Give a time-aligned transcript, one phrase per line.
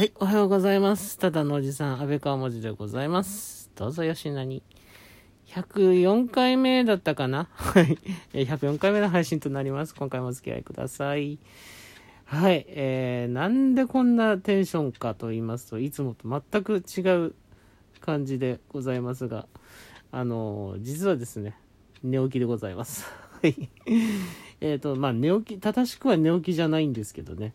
[0.00, 1.18] はい、おはようございます。
[1.18, 3.70] ただのおじさん、安倍川文字でございます。
[3.76, 4.62] どうぞよしなに。
[5.48, 7.48] 104回目だったかな？
[7.52, 7.98] はい。
[8.32, 9.94] 104回目の配信となります。
[9.94, 11.38] 今回もお付き合いください。
[12.24, 12.64] はい。
[12.68, 17.34] えー、なんでこんなテンションかと言いますと、いつもと全く違う
[18.00, 19.48] 感じでございますが、
[20.12, 21.58] あのー実はですね、
[22.02, 23.04] 寝起きでございます。
[23.42, 23.68] はい。
[24.62, 27.52] えっと、まあ、寝起き、正しくは寝起きじゃないんですけどね。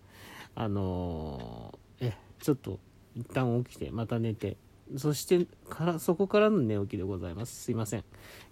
[0.53, 2.13] あのーえ
[2.45, 2.79] ちょっと
[3.15, 4.55] 一旦起きてまた寝て
[4.97, 7.63] そしてからそこからの寝起きでございます。
[7.63, 8.03] すいません。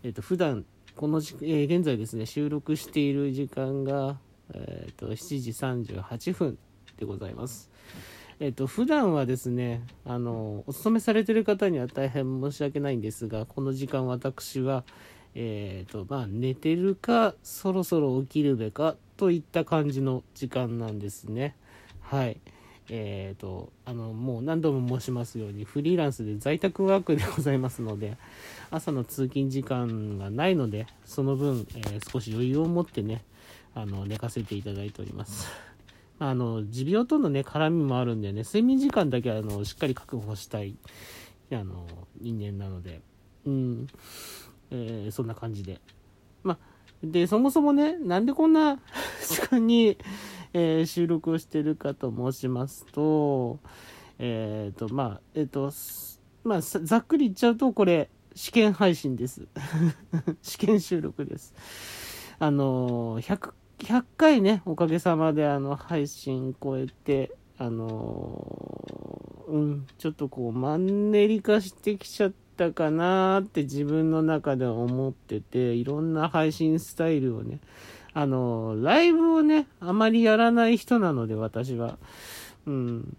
[0.01, 4.17] えっ、と普段この時、えー現在ですね収録している時間が、
[4.51, 5.51] えー、と7時
[5.93, 6.57] 38分
[6.97, 7.69] でございます。
[8.39, 14.85] えっ、と普段はですねあのお勤めされてる方には大変申し訳ないんですがこの時間私は
[15.35, 21.55] えーとまあ、寝てるかそろそろ起きるべかといった感じの時間なんですね。
[22.01, 22.39] はい。
[22.89, 28.17] えーとあのもう何度も申しますようにフリーランスで在宅ワークでございますので
[28.71, 33.23] 朝の通勤時間がないのでその分、えー少し余裕を持ってね
[33.75, 35.47] あの寝かせていただいております。
[36.19, 40.75] あの持病とのね絡みもあるんでね睡眠時間だけあのしっかり確保したい
[41.51, 41.85] あの
[42.21, 43.01] 人間なので
[43.45, 43.87] うん、
[44.71, 45.81] えーそんな感じで。
[46.43, 46.57] ま
[47.03, 48.79] でそもそもねなんでこんな
[49.27, 49.97] 時間に
[50.53, 53.59] えー収録をしてるかと申しますと、
[54.19, 55.71] えっ、と、まあ、えっ、と、
[56.43, 59.47] まあ、ざっくり言っちゃうと、これ、試験配信です。
[60.41, 61.53] 試験収録です。
[62.39, 77.59] あの、100、100回ね、おかげさまで、あの、配信超えて、あのうん、ちょっとこう、マンネリ化してきちゃったかなーって自分の中では思ってて、いろんな配信スタイルをね、
[78.13, 81.97] あの、ライブをね、あまりやらない人なので、私は。
[82.65, 83.17] うん。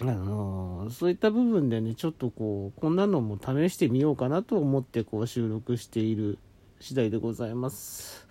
[0.00, 6.38] あの、そういった部分でね、ちょっとこう、こんなのも試してみようかなと思って、こう、収録している
[6.80, 8.26] 次第でございます。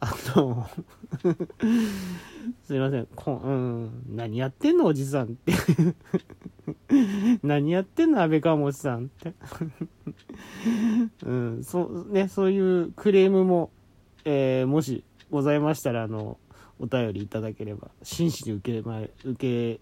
[0.00, 0.68] あの、
[2.64, 3.06] すいません。
[3.14, 5.52] こうん、何やってんの、おじさんって。
[7.42, 9.34] 何やってんの、安倍川持さんって。
[11.24, 13.70] うん、そう、ね、そういうクレームも、
[14.24, 16.38] えーもしございましたら、あの、
[16.78, 19.80] お便りいただければ、真摯に受けま、受け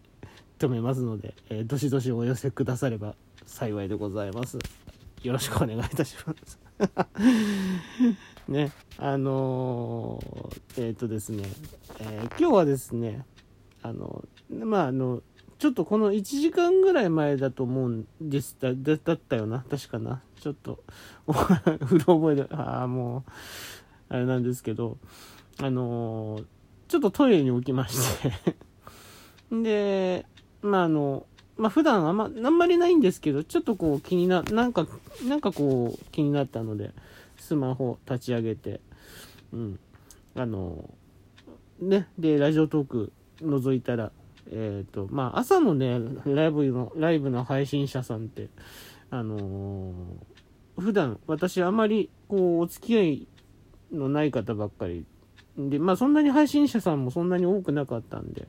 [0.59, 3.15] 止めますので、えーどしどしお寄せくだされば
[3.45, 4.59] 幸いでございます。
[5.23, 6.59] よろしくお願いいたします。
[8.49, 11.45] ね、あのーえっ、とですね、
[12.01, 13.27] えー今日はですね、
[13.83, 15.23] あの、まあ、あの、
[15.59, 20.83] ちょっとこの1時間ぐらい前だと思うんですだだだったよな確かなちょっと
[21.29, 23.31] うろ覚えでああもう
[24.09, 24.99] あれなんですけど
[25.59, 26.45] あのー
[26.89, 28.33] ちょっとトイレに置きまして。
[29.63, 30.27] で
[30.61, 31.27] まああの
[31.57, 34.87] まあ普段あんまあんまりないんですけどちょっとこう気にななんか
[35.27, 36.93] なんかこう気になったので
[37.39, 38.81] スマホ立ち上げて
[39.53, 39.79] うん。
[40.35, 40.89] あの
[41.81, 44.13] ねでラジオトーク覗いたら
[44.51, 48.49] えっ、とまあ朝のねライブのライブの配信者さんって
[49.11, 49.93] あの
[50.79, 53.27] 普段私あまりこうお付き合い
[53.93, 55.05] のない方ばっかり
[55.57, 58.49] でまあそんなに配信者さんもそんなに多くなかったんで。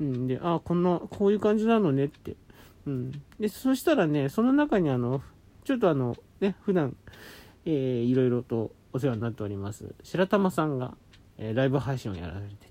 [0.00, 2.36] うんであこんなこういう感じなのねって。
[2.86, 3.12] うん。
[3.40, 5.22] でそしたらねその中にあの
[5.64, 6.96] ちょっとあのね普段
[7.64, 10.94] えーいろいろとお世話になっております白玉さんが、
[11.36, 12.68] えーライブ配信をやられて。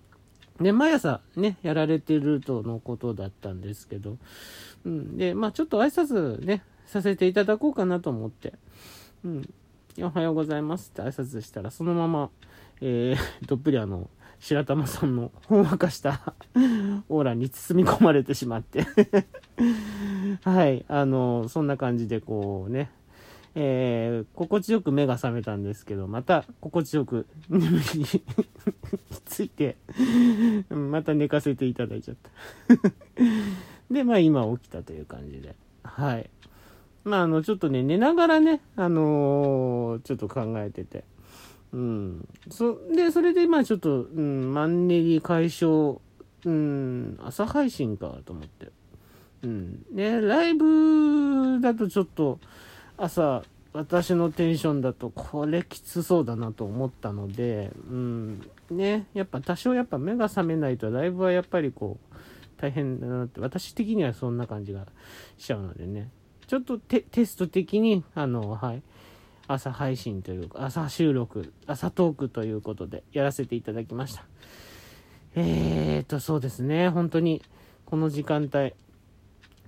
[0.62, 4.17] で、毎朝ね、やられてるとのことだったんですけど、
[4.85, 5.17] うん。
[5.17, 8.53] で、まあちょっと挨拶ね、させていただこうかなと思って、
[9.23, 9.50] うん。
[10.00, 12.29] おはようございますって挨拶したら、そのまま、
[12.82, 16.34] えー、どっぷりあの、白玉さんの ほんわかした
[17.10, 18.86] オーラに包み込まれてしまって
[20.44, 22.92] はい、あの、そんな感じでこうね、
[23.56, 28.06] えー、心地よく目が覚めたんですけど、また心地よく眠りに
[29.26, 29.78] ついて、
[30.70, 32.30] また寝かせていただいちゃった。
[33.91, 35.56] で、まあ今起きたという感じで。
[35.84, 36.30] はい。
[37.03, 41.03] まああの、ちょっとね、寝ながらね、あのーちょっと考えてて。
[41.73, 42.28] うん。
[42.49, 45.99] そ、で、それでまあちょっと、うん、マンネリ解消、
[46.46, 48.72] うん、朝配信かと思って。
[49.43, 49.85] うん。
[49.91, 52.40] ね、ライブだとちょっと、
[52.97, 53.43] 朝、
[53.73, 62.16] 私のテンションだとこれきつそうだなと思ったので、うん、ね、やっぱ多少やっぱ目が覚めないとライブはやっぱりこう
[62.59, 64.87] 大変だなって私的にはそんな感じが
[65.37, 66.09] しちゃうのでね、
[66.47, 68.81] ちょっとテテスト的にあの、はい、
[69.47, 74.26] 朝配信というか朝収録、朝トークということでやらせていただきました。
[75.35, 77.41] えーと、そうですね、本当に
[77.85, 78.73] この時間帯、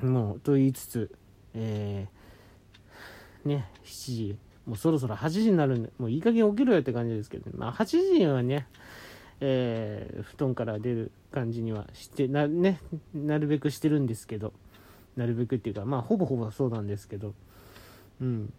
[0.08, 1.16] もうと言いつつ、
[1.54, 8.68] えー、ね、7時、もうそろそろ8時になるんで、もういい加減起きろよって感じですけど、まあ8時にはね、
[9.42, 12.80] えー、布団から出る感じにはしてな,、ね、
[13.14, 14.54] なるべくしてるんですけど
[15.16, 17.34] なるべくっていうかまあほぼほぼそうなんですけど
[18.22, 18.54] うん。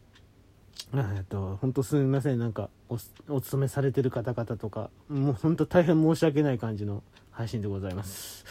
[0.94, 2.38] えっと本当すみません。
[2.38, 2.98] なんかお
[3.28, 8.44] お勤めされてる方々とかもう本当大変申し訳ない感じの配信でございます。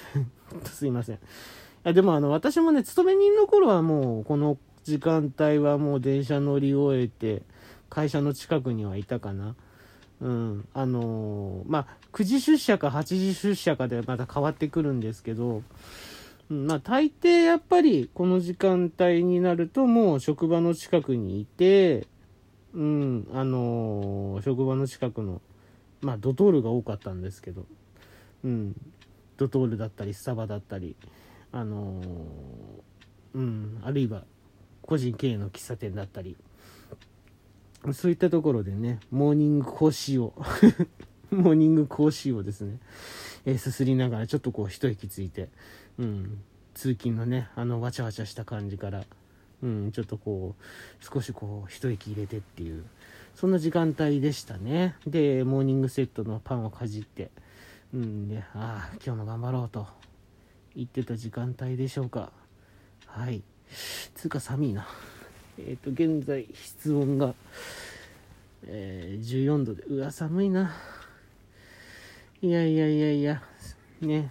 [0.64, 1.16] すいません。
[1.16, 1.18] い
[1.84, 7.42] やでもあの私もね勤め人の頃はもうこの時間帯はもう電車乗り終えて
[7.90, 9.54] 会社の近くにはいたかな。
[10.20, 15.62] うん、あのー、まあ、9時出社か8時出社かでまた変わってくるんですけど、
[16.48, 22.06] まあ、大抵やっぱりこの時間帯になるともう職場の近くにいて、
[22.72, 25.40] うん、あのー、職場の近くの、
[26.02, 27.66] まあ、ドトールが多かったんですけど、
[28.44, 28.76] うん、
[29.36, 30.94] ドトールだったり、スタバだったり、
[31.50, 32.04] あのー、
[33.34, 34.22] うん、あるいは
[34.82, 36.36] 個人経営の喫茶店だったり、
[37.92, 40.32] そういったところでね、モーニング講師を
[41.30, 42.78] モーニング講師をですね、
[43.44, 45.48] えー、すすりながらちょっとこう一息ついて、
[45.98, 46.42] うん、
[46.74, 49.04] 通勤のね、あのわちゃわちゃした感じから、
[49.62, 52.84] うん、ちょっとこう、少しこう一息入れてっていう、
[53.34, 54.96] そんな時間帯でしたね。
[55.06, 57.30] で、モーニングセットのパンをかじって、
[57.94, 59.86] うんで、ああ、今日も頑張ろうと
[60.74, 62.32] 言ってた時間帯でしょうか。
[63.06, 63.42] はい。
[64.14, 64.86] つうか寒いな。
[65.58, 67.34] えっ、ー、と、現在、室温が、
[68.66, 70.74] えー、14度で、うわ、寒いな。
[72.42, 73.42] いやいやいやいや、
[74.02, 74.30] ね。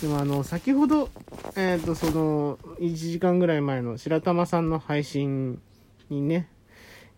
[0.00, 1.08] でもあの、先ほど、
[1.56, 5.60] えっ、ー、と、その、1時間ぐらい前の白玉さんの配信
[6.10, 6.48] にね、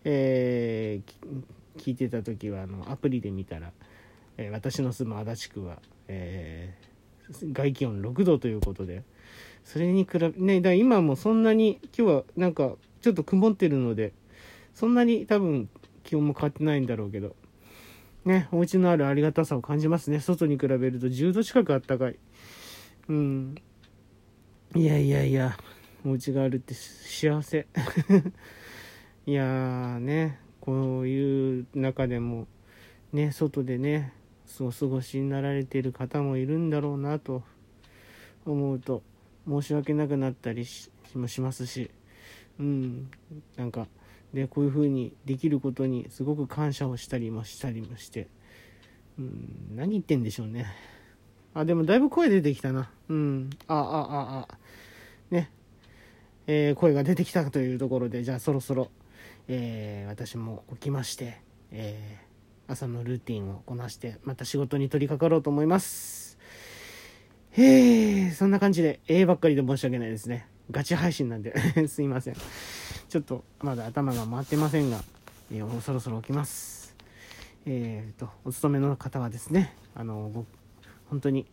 [0.03, 3.71] えー、聞いてた時は、あの、アプリで見たら、
[4.37, 9.03] えー、私の住む足立区は、えー、外気温6度ということで、
[9.65, 14.13] それに比べ、ね、だ今もそんなに、今日はなんか、ちょっと曇ってるので、
[14.73, 15.67] そんなに多分
[16.03, 17.35] 気温も変わってないんだろうけど、
[18.23, 20.19] ね、お家のあるありがたさを感じますね。
[20.19, 22.17] 外に比べると10度近くあったかい。
[23.09, 23.55] うん。
[24.75, 25.57] いやいやいや、
[26.05, 27.67] お家があるって幸せ。
[29.25, 32.47] いやーね、こういう中でも、
[33.13, 34.13] ね、外でね、
[34.59, 37.43] お過ごしになられている方もいるんだろうなと
[38.45, 39.03] 思うと、
[39.47, 41.89] 申し訳なくなったりしもしますし、
[42.59, 43.09] うん、
[43.55, 43.87] なんか
[44.33, 48.27] でこういう風にできることにすごく感謝をしたりもしたりもして、
[49.17, 50.65] うん、何言ってんでしょうね
[51.57, 52.91] あでもだいぶ声出てきたな。
[53.09, 53.49] うん。
[53.67, 54.57] ああああ。
[55.31, 55.49] ね。
[56.45, 58.89] えー、声が出てきたというところでじゃあそろそろ、
[59.47, 66.37] えー、私も起きまして、えー、朝のルーティンをこなしてまた仕事に取り掛かろうと思います。
[67.51, 70.47] へえそんな感じでええばっかりで申し訳ないですね。
[70.69, 71.55] ガチ配信なんで
[71.89, 72.35] すいません。
[73.09, 75.03] ちょっとまだ頭が回ってませんが、
[75.51, 76.95] えー、そろそろ起きます。
[77.65, 80.45] えーと、お勤めの方はですね、あの、
[81.09, 81.45] 本当に、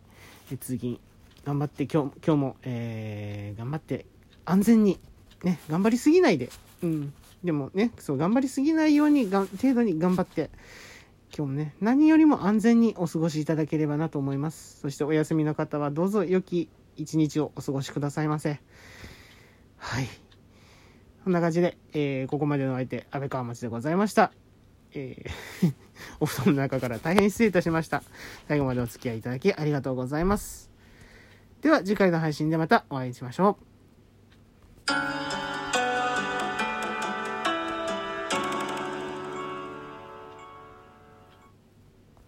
[0.51, 0.99] え通勤、
[1.45, 4.05] 頑張って、今日今日も、えー、頑張って
[4.45, 4.99] 安全に、
[5.43, 6.49] ね、頑張りすぎないで、
[6.83, 7.13] うん、
[7.43, 10.49] でもね、そう、頑張りすぎないようにが、程度に頑張って、
[11.35, 14.79] 今日もね、何よりも安全にお過ごしいただければなと思います。
[14.79, 18.61] そしてお休みの方はどうぞ良き一日をお過ごしくださいませ。
[19.77, 20.07] はい。
[21.23, 24.31] こんな感じで、えー、ここまでの相手、安倍川町でございました。
[24.93, 25.84] えー
[26.19, 28.03] お布団の中から大変失礼いたしました。
[28.47, 30.69] 最後までお付き合いいただきありがとうございます。
[31.61, 33.74] では次回の配信でまたお会いしましょう。